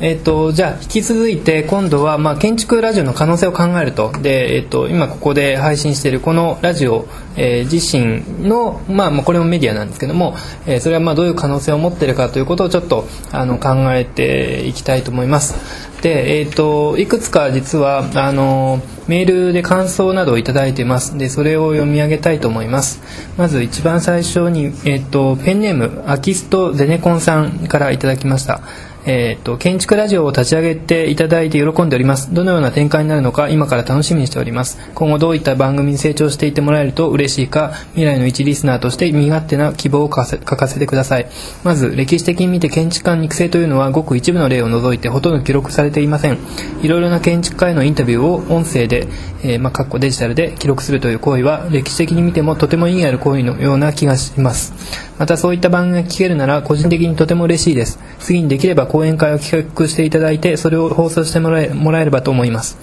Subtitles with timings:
[0.00, 4.10] えっと、じゃあ引き続いて今度は、まあ、建築ラジオの可能性を考えると。
[4.10, 7.06] で、えっと、今ここで配信しているこのラジオ、
[7.36, 10.34] えー、自身の、まあ、まあこれもメディアなんですけども、
[10.66, 15.54] えー、それはまあどういう可能性を持っているかということをちょっとあの考えていきたいと思います。
[16.02, 21.16] で、えっと、いくつか実はあのメールで感想などをいただいています。
[21.16, 23.00] でそれを読み上げたいと思います。
[23.38, 28.60] まず一番最初に、えっと、ペンネームアキストゼネコンさんからいただきました。
[29.06, 32.32] えーと、建築ラジオを立ち上げていただいて喜んでおります。
[32.32, 34.78] どのような展開になるのか今から楽しみにしております。
[34.94, 41.26] 今後どういった番組に成長していってもらえると嬉しいか未来の一リスナーとして身勝手な希望を書かせてください。
[41.64, 46.38] まず歴史的に見て建築家の育成というのはごく一部の例を除いてほとんど記録されていません。
[46.82, 49.06] いろいろな建築家へのインタビューを音声で、
[49.42, 54.72] えー、まあ、デジタルで記録するという行為は歴史的に見てもとても意義ある行為のような気がします。
[55.18, 57.98] またそういった番組が聞けるなら個人的にとても嬉しいです。
[58.18, 62.78] 次にできれば講演会を企画していただいてそれを放送してもらえもらえればと思います。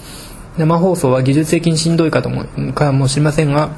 [0.56, 3.70] 生放送は技術的にしんどいかともかもしれませんが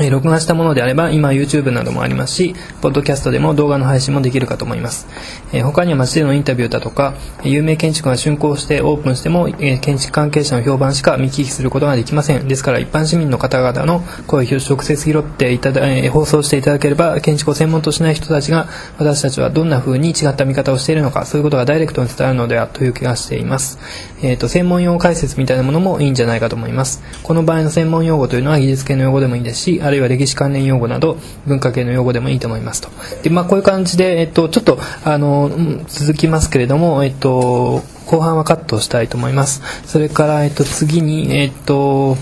[0.00, 5.06] え録画したものであれば今 YouTube などもありますしポッドキャストでも動画の配信もできるかと思います、
[5.52, 12.48] え他には街でのインタビューだとか有名建築が竣工してオープンしても、え建築関係者の評判しか見聞きすることができません。
[12.48, 18.68] ですから一般市民の方々の声を直接拾っていただ、え放送していただければ建築を専門としない人たちが
[18.98, 23.78] 私たちはどんな風に違った見方をしているのかそういうことがダイレクトに伝わるのではという気がしています、
[24.22, 27.02] えーと、専門用解説みたいなものもいいんじゃないかと思います。
[27.22, 32.88] この場合の専門用語というのは技術系の用語でもいいですしあるいは歴史関連用語など文化系の用語でもいいと思いますと。
[33.22, 35.50] で、まあ、こういう感じで、えっと、ちょっとあの
[35.86, 39.62] 続きますけれども、えっと、後半はカットしたいと思います。
[39.86, 42.16] それから、えっと、次に、えっと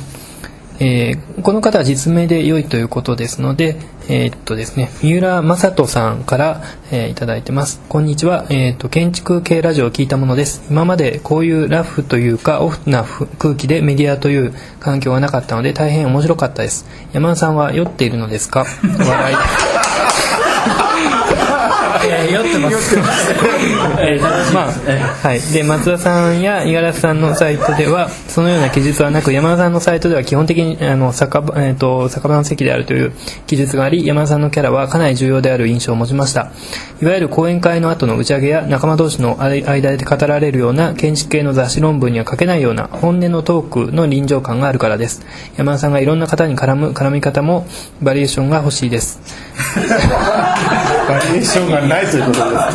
[0.83, 3.77] えー、この方は実名で良いということですので、
[4.09, 7.83] えー、っとですね、三浦正人さんから、えー、いただいてます。
[7.89, 10.63] こんにちは、えー、っと、建築系ラジオを聞いたものです。
[10.71, 13.05] 今までこういうラフというか、オフな
[13.39, 16.87] 空気でメディアという環境がなかったので、大変面白かったです。
[17.13, 18.65] 山田さんは酔っているのですか？
[18.99, 19.37] 笑い。
[22.31, 22.97] 酔ってます。
[24.01, 24.73] えー、まあ、
[25.29, 25.41] はい。
[25.53, 33.13] で、松田さんや五十嵐さんのサイトでは、そのような記述はなく、山田さんのサイトでは基本的に、あの、酒場、えっ、ー、と、酒場の席であるという
[33.47, 36.53] 記述があり、山田さんのキャラはかなり重要である印象を持ちました。
[37.03, 45.25] いわゆる講演会の後の打ち上げや仲間同士の間で語られるような建築系の雑誌論文には書けないような本音のトークの臨場感があるからです。
[45.57, 47.67] 山田さんがいろんな方に絡む絡み方も
[48.03, 49.21] バリエーションが欲しいです。
[51.09, 52.73] バリエーションがないということですか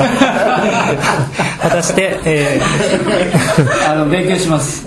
[1.62, 4.86] 果たして、えー、あの勉強します、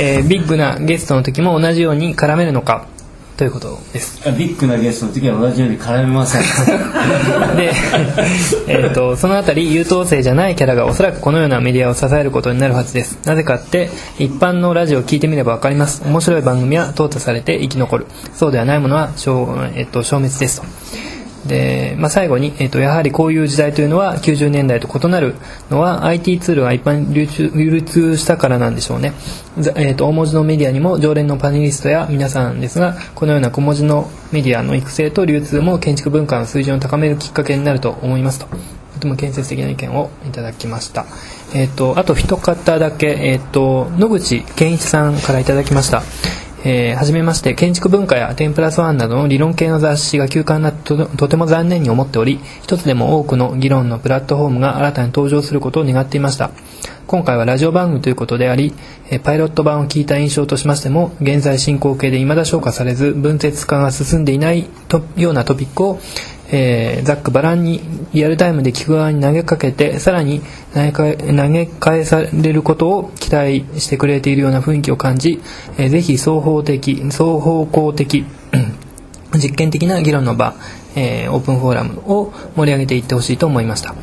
[0.00, 2.86] えー、ビッグなゲストの時も同じように絡めるのか
[3.36, 4.22] ということです。
[4.38, 6.42] ビッグなゲストの時は同じように絡めません。
[7.56, 7.72] で、
[8.68, 13.18] えーと、そのあたり優等生じゃないキャラがおそらくこのようなメディアを支えることになるはずです。
[13.26, 16.04] なぜかって一般のラジオを聞いてみれば分かります。
[16.04, 18.06] 面白い番組は淘汰されて生き残る。
[18.34, 21.13] そうではないものは消,、えーと消滅ですと
[21.46, 25.34] で、まあ、最後に、えーと、やはりこういう時代というのは90年代と異なる
[25.70, 29.12] のは IT ツールが一般流流通したからなんでしょうね、
[29.76, 38.46] えーと、大文字のメディアにも常連のパネリストや皆さんですがこのような小文字のメディアの育成と流通も建築文化の水準を高めるきっかけになると思いますと。
[38.94, 41.04] とても建設的な意見をいただきました、
[41.52, 46.04] えーと、あと一方だけ、えー、と野口健一さんからいただきました。
[46.66, 56.50] えー、はじめまして建築文化や天プラスワンなどの理論系の雑誌が休刊なととても残念に思っており一つでも多くの議論のプラットフォームが新たに登場することを願っていました。
[57.06, 58.72] 今回はラジオ番組ということであり、
[59.10, 66.00] えパイロット版を聞いた印象としましても現在進行形で未だ消化されず分節化が進んでいないとようなトピックを
[66.56, 67.80] えー、ざっくばらんに
[68.12, 70.40] リアルタイムで聞く側に投げかけてさらに
[70.72, 75.42] 投げ投げ返されることを期待してくれているような雰囲気を感じ、
[75.78, 78.24] えー、ぜひ双方的双方向的
[79.34, 80.54] 実験的な議論の場、
[80.94, 83.96] えー、オープンフォーラムを盛り上げていってほしいと思いました。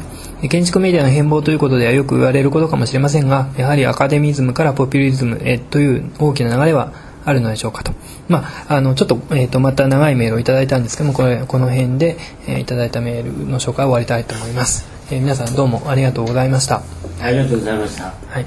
[0.50, 6.92] 建築メディアの変貌ということではよく言われることかもしれませんがやはりアカデミズムからポピュリズムへという大きな流れは
[7.24, 7.94] あるのでしょうかと。
[8.28, 14.86] まあ、あの、ちょっと、えっ、ー、と、また長いメールをいただいたんですけども、これ、この辺で、えー、いただいたメールの紹介を終わりたいと思います。
[15.12, 16.82] えー、皆さんどうもありがとうございました。
[17.22, 18.14] ありがとうございました。
[18.28, 18.46] はい。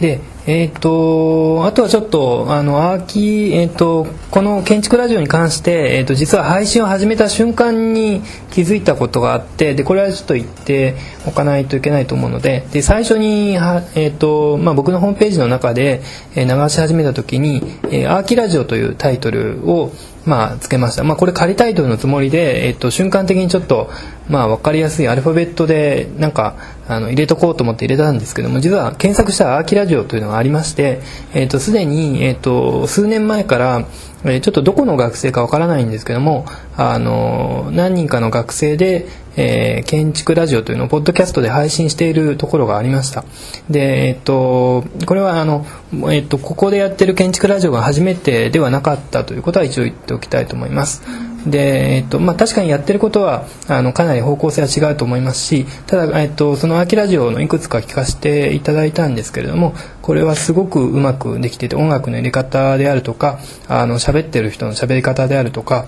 [0.00, 10.94] で、えー、とあとはちょっとあのアーキ、えー、とこの建築ラジオに関して、えー、と実は配信を始めた瞬間に気づいたことがあってでこれはちょっと言って
[11.26, 16.02] おかないといけないと思うのでで最初には、えーとまあ、僕のホームページの中で、
[16.34, 17.62] えー、流し始めた時に
[17.92, 19.92] 「えー、アーキラジオ」というタイトルを
[20.26, 23.90] まあ、つけました、まあ、これ仮タイトルのつもりで、えっと、瞬間的にちょっと、
[24.28, 26.56] まあ、分かりやすいアルファベットでなんか
[26.88, 31.00] あの入れとこうと思って入れたんですけども実は検索したら「アーキラジオ」というのがありまして
[31.34, 33.86] えっ、とすで、に、えっと、数年前から
[34.24, 36.44] えちょっとどこの学生かわからないんですけども
[36.82, 39.06] あの何人かの学生で、
[39.36, 43.22] えー、建築ラジオというのをポッドキャストで配信しているところがありました。
[43.68, 45.66] で、えっと、これはあの、
[46.10, 51.02] えっと、ここでやってる建築ラジオが初めてではなかったということは一応言っておきたいと思います。
[51.46, 63.38] で、えっとまあ、確かにやってることはあのかなり方向性は違うと思いますしただ、えっと、その「アキラジオ」のいくつか聞かせていただいたんですけれどもこれはすごくうまくできてて音楽の入れ方であるとか
[63.68, 65.86] あの喋ってる人の喋り方であるとか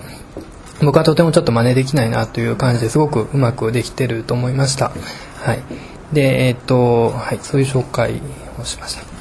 [0.81, 4.91] 僕はとてもちょっと真似できないなという感じですごくうまくできてると思いました。
[5.41, 5.63] はい、
[6.13, 8.21] で、えっとはい、そういう紹介
[8.59, 9.13] をしました。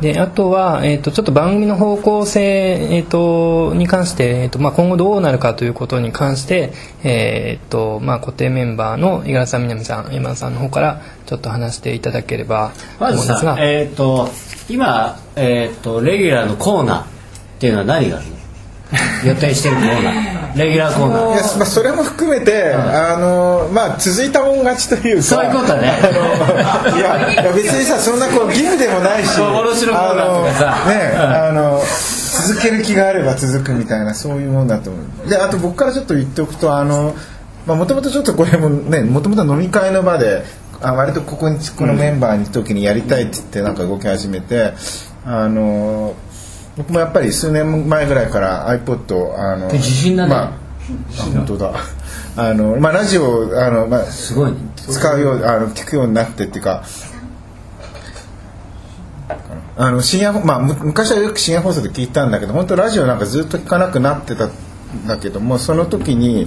[0.00, 6.72] であとは、えーと、ちょっと番組の方向性、えーと、に関して、えーとまあ、今後どうなるかということに関して、
[7.04, 14.30] えーとまあ、固定メンバーの五十嵐さん南さん山田さんの方からちょっと話していただければと思うんですが、えー、と
[14.70, 17.06] 今、えー、とレギュラーのコーナーっ
[17.58, 18.22] ていうのは何が
[19.26, 21.34] 予定してるコーナーレギュラーコーナー。
[21.34, 25.22] いや、まあ、それも含めて、うん、あのまあ続いたもん勝ちというか。
[25.22, 25.92] そういうことね。
[26.96, 30.90] いやいや別にさそんなこう義務でもないし幻のコーナーとかさ。
[30.90, 31.80] ね、うん、あの
[32.46, 35.28] 続ける気があれば続くみたいなそういうもんだと思う。
[35.28, 37.14] であと僕からちょっと言っておくとあの
[37.66, 40.44] もともとちょっとこれもねもともと飲み会の場で
[40.80, 44.72] あ割とここにこのメンバーに時にやりたいって言ってなんか動き始めて
[45.24, 46.14] あの
[46.80, 50.52] 僕もやっぱり数年前ぐらいから iPod あの自信だね、まあ、
[51.34, 51.74] 本当だ。
[52.36, 56.84] あの、まあ、ラジオあの、まあ、すごい、使うようあの聞くようになってっていうか
[59.76, 64.50] あの深夜、まあ、昔はよく深夜放送で聞いたんだけど本当ラジオなんかずっと聞かなくなってたん
[65.06, 66.46] だけどもその時に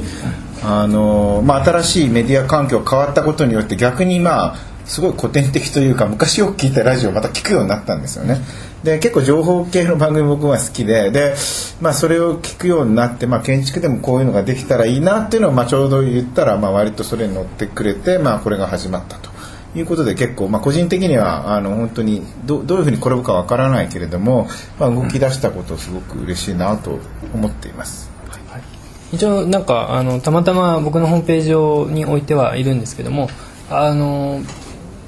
[0.63, 8.37] あの、まあ、新しいメディア環境が変わったことによって逆にまあすごい古典的というか昔よく聞いたラジオをまた聞くようになったんですよね。
[8.83, 11.35] で結構情報系の番組僕は好きでで、
[11.79, 19.33] まあ、それを聞くようになって、まあ、建築でもこういうのができたらいいなっていうのを、まあ、ちょうど言ったら、まあ、割とそれに乗ってくれて、まあ、これが始まったと。
[19.75, 24.47] いうことで結構、まあ、個人的にはあの本当にどどういうふうに転ぶかわからないけれども、
[24.79, 26.99] まあ、動き出したことすごく嬉しいなと
[27.33, 28.11] 思っています。
[28.27, 28.61] はい、
[29.13, 33.29] 一応なんかあのたまたま僕のホームページ上に置いてはいるんですけども
[33.69, 34.41] あの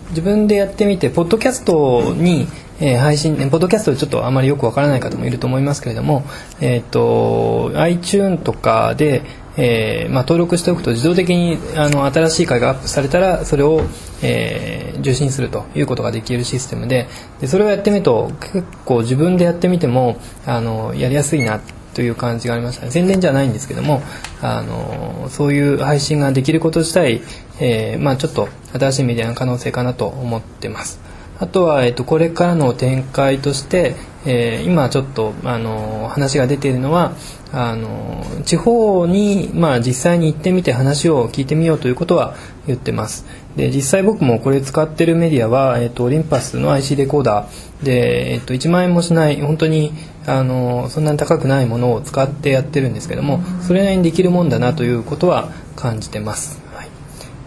[0.10, 2.48] 自分でやってみてポッドキャストに、
[2.80, 6.24] えー、配信ポッドキャストでちょっとあまりよくわからない方もいると思いますけれども、
[6.62, 9.24] えーと、iTune とかで、
[9.58, 13.82] えーまあ、登録しておくと自動的にあの新しい回がアップされたらそれを、
[14.22, 17.08] えー、受信するということができるシステムで
[17.40, 24.04] でそれをやってみると結構自分でやってみてもあのやりやすいなってという感じがありました、宣伝じゃないんですけども
[24.42, 27.22] あのそういう配信ができること自体、
[27.60, 31.00] えーまあ、ちょっと新しいメディアの可能性かなと思ってます。
[31.38, 33.96] あとは、えっと、これからの展開として、
[34.26, 37.14] えー、今ちょっとあの話が出ているのは
[37.52, 42.36] あの地方に、まあ、実際に行ってみて話を聞いてみようということは
[42.68, 43.26] 言ってます。
[43.56, 49.94] で実際僕もこれ使ってるメディアは、えっと、オリンパスの IC レコーダーで、えっと、1万円もしない本当に
[50.28, 56.90] あのそんなに高くないものを使ってやってるんですけどもそれなりにできるもんだなということは感じてます、はい、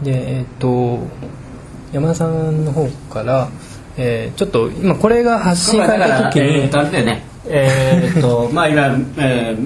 [0.04, 1.00] でえっと
[1.92, 3.48] 山田さんの方から、
[3.96, 9.56] えー、ちょっと今これが発信された時にえー、とあれだよねえー、っと まあ今、え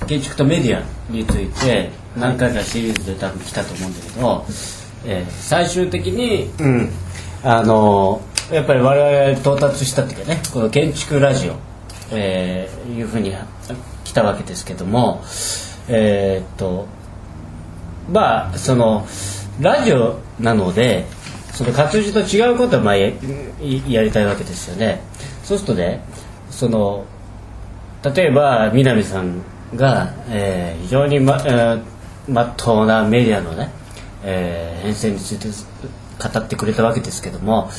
[0.00, 4.44] ー、建築とメディアについて何回かシリーズで多分来たと思うんだけど、
[5.06, 6.90] えー、最終的に、うん、
[7.42, 8.20] あの
[8.52, 11.71] やっぱり我々到達したっていうかねこの建築ラジオ
[12.12, 13.32] えー、いうふうに
[14.04, 15.22] 来たわけですけども
[15.88, 16.86] えー、っと
[18.10, 19.06] まあその
[19.60, 21.06] ラジオなので
[21.52, 23.12] その活字と違うことをまあや
[23.88, 25.00] やりたいわけですよね。
[25.44, 26.02] そうするとね
[26.50, 27.04] その
[28.02, 29.42] 例えば南さん
[29.74, 31.82] が、えー、非常にま、えー、
[32.28, 33.70] まっとうなメディアのね、
[34.24, 37.70] えー、編成について語ってくれたわけですけども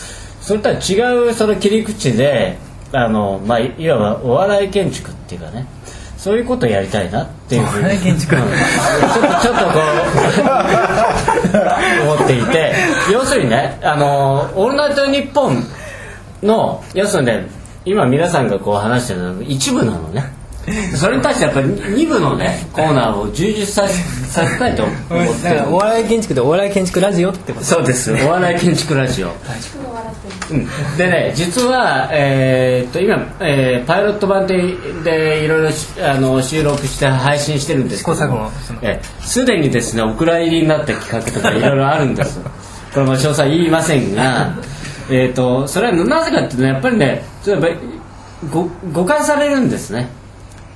[0.41, 2.57] それとは違うその切り口で
[2.93, 5.67] あの、まあ、いわばお笑い建築っていうかね。
[6.17, 7.99] そういうことをやりたいなっていうふうに。
[7.99, 9.79] ちょっとちょっとこ
[11.99, 12.73] う思っていて。
[13.11, 15.65] 要するにね「あのオールナイトニッポン」
[16.41, 17.47] の要するにね
[17.83, 20.23] 今皆さんがこう話してるのは一部なのね
[20.95, 23.93] それに対してやっぱり2部のねコーナーを充実させ
[24.29, 25.61] させたいと思って。
[25.69, 27.65] お笑い建築でお笑い建築ラジオってこと。
[27.65, 28.13] そうです。
[28.13, 29.27] お笑い建築ラジオ、
[30.51, 30.67] うん、
[30.97, 34.57] でね実は、えーっと今、えーパイロット版で
[35.03, 38.05] でいろいろしあの収録して配信してるんです。
[38.05, 38.51] けど
[39.21, 42.39] すでにですねお蔵入りになった企画とかいろいろあるんです。
[42.93, 44.53] これも詳細言いませんが
[45.09, 47.89] えとそれはなぜかっていうとやっぱりねちょっとやっぱり
[48.51, 50.09] ご誤解されるんですね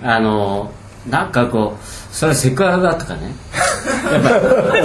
[0.04, 0.72] あの
[1.10, 3.34] なんかこうそれはセクハラだとかね。
[4.12, 4.30] やっぱ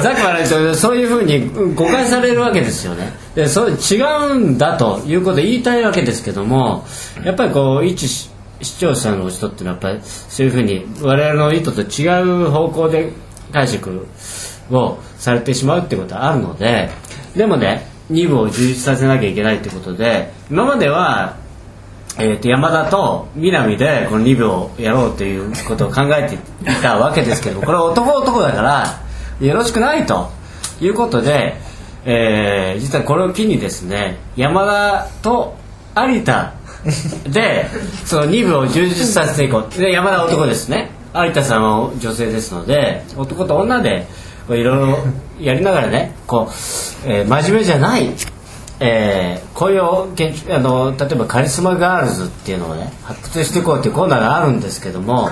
[0.02, 3.12] さっきも言ったようにそういうふうに誤解されるわけですよね。
[3.34, 4.00] でそれ違
[4.30, 6.84] うんだということを言いたいわけですけども
[7.24, 13.12] やっぱりこう一視視聴者の人っていうのはやっぱりそういうふうに我々の意図と違う方向で
[13.52, 14.06] 解釈
[14.70, 16.90] をされてしまうってことはあるので
[17.36, 21.36] でもね2部を充実させなきゃいけないってことで今までは
[22.18, 26.38] えー、と山田と南でこの2部をやろうということを考えてい
[26.82, 29.00] たわけですけど これは男男だから
[29.40, 30.42] よろしくないと。
[30.84, 31.54] いうことで、
[32.04, 35.54] えー実はこれを機にですね山田と
[35.96, 36.54] 有田
[37.28, 37.66] で
[38.04, 39.78] その2部を充実させていこう。
[39.78, 40.90] で山田は男ですね。
[41.14, 44.06] 有田さんは女性ですので男と女で
[44.48, 44.98] いろいろ
[45.40, 46.52] やりながらねこう、
[47.06, 48.10] えー真面目じゃない
[48.82, 55.30] えー、こういう建築あの例えばカリスマガールズっていうのをね発掘していこうっていうコーナーがあるんですけども、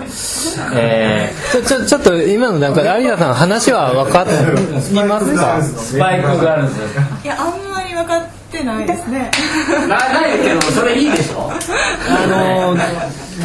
[0.74, 4.30] えちょ ちょちょっと今の段階で有田さん話は分かり
[5.04, 5.42] ますか？
[5.58, 6.74] ー、スパイクガールズ。
[7.24, 9.30] いやあんまり分かってないですね。
[9.88, 11.50] なないけどそれいいでしょ。
[12.08, 12.76] あの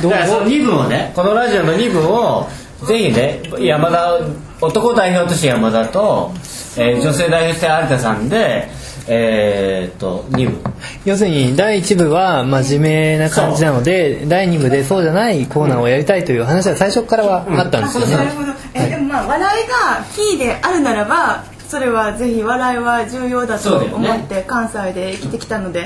[0.02, 1.12] どだからその2部をね。
[1.16, 2.48] このラジオの2部を
[2.86, 4.20] ぜひね山田
[4.62, 6.32] 男代表として山田と、
[6.78, 8.70] えー女性代表として有田さんで
[9.08, 10.58] えー、っと2部。
[11.06, 18.54] 要するに第1部は真面目な感じなので第2部でそうじゃないコーナーをやりたいという話は最初からはあったんですよね、なるほど。
[18.74, 25.86] えでもまあ笑いがキーであるならばそれはぜひ笑いは重要だと思って関西で生きてきたので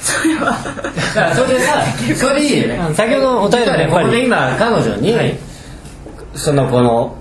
[0.00, 0.56] それは。
[1.34, 1.84] それでさ
[2.16, 5.38] それでいいよね先ほどのお便りでここで今彼女に、
[6.34, 7.16] そのこの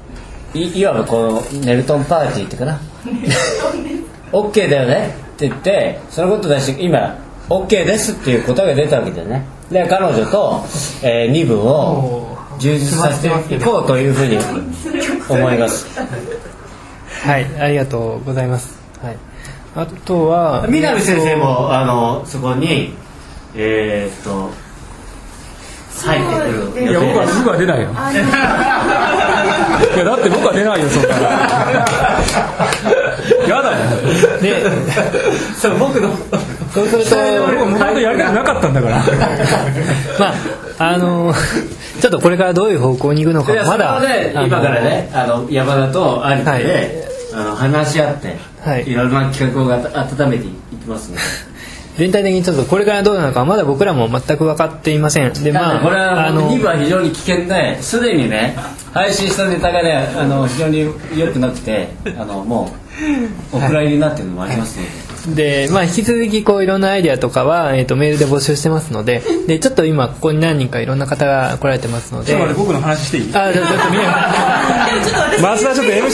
[0.53, 2.79] いいわばこのネルトンパーティーっていうかな。
[4.31, 7.17] OK だよねって言ってそのことだし今
[7.47, 9.45] OK ですっていう答えが出たわけだよね。
[9.71, 10.63] で彼女と、
[11.03, 14.37] え2部を充実させていこうというふうに
[15.29, 15.87] 思います。
[17.23, 19.17] はいありがとうございます、はい、
[19.75, 22.93] あとは南先生もあのそこに
[23.55, 24.49] えー、っと
[26.05, 26.25] 入って
[26.73, 27.89] くるいや僕は僕は出ないよ。
[27.95, 28.11] あ
[29.95, 31.09] いやだって僕は出ないよそんな
[34.41, 34.63] で
[35.57, 36.09] そう僕の。
[36.73, 37.15] そうすると
[37.47, 38.97] 僕もともとやりたくなかったんだから。
[40.19, 40.33] まあ
[40.81, 41.33] あの
[41.99, 46.63] ちょっとこれからどういう方向に行くのかまだね今からねあの山田と有田はい。
[46.63, 48.89] で、あの話し合って、はい。
[48.89, 50.49] いろんな企画を温めてい
[50.81, 51.21] きますので
[51.99, 55.33] 全体的にちょっとこれからどうなのかまだ僕らも全く分かっていません。
[55.43, 58.55] でまあこれはあの2部は非常に危険ですでにね
[58.93, 62.71] 配信したネタがねあの非常に良くなくてあのも
[63.51, 64.79] うお蔵入りになってるのもあります
[65.27, 69.21] ので、で、まあ、引き続きこういろんなアイデアとかは、えー、とメールで募集してますので。
[69.47, 72.27] でちょっと今ここに何人かいろんな方が来られてますので。
[72.27, 73.23] ちょっと待って僕の話していい？
[73.35, 74.07] あじゃあちょっとみんな
[75.03, 76.07] ちょっと私松田ちょっと MC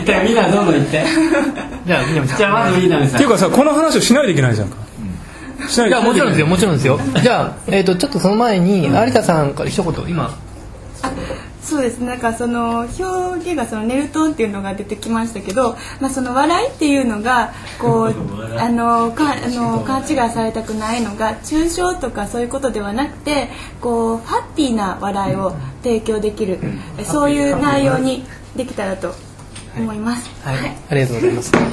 [0.00, 1.04] 一回みんなどんどん行って
[1.86, 4.76] じゃあみんなじゃあまず南さんっていうかさこの話をしないといけないじゃんか。
[5.68, 6.98] しないいやもちろんですよもちろんですよ。
[7.22, 10.36] じゃあ、えー、とちょっとその前に有田さんから一言今。
[11.62, 12.00] そうです。
[12.00, 18.14] なんかその表現がそのネルトンっていうのが出てきましたけど、まあ、その笑いっていうのがこう
[18.60, 23.48] あのかあの勘違いされたくないのが抽象とかそういうことではなくて
[23.80, 26.58] こうハッピーな笑いを提供できる、
[27.04, 29.14] そういう内容にできたらと
[29.76, 30.30] 思います。
[30.42, 30.56] はい、
[30.90, 31.72] ありがとうございます